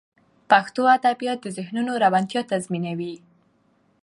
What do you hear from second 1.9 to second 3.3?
روڼتیا تضمینوي.